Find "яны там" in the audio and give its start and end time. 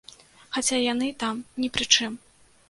0.93-1.43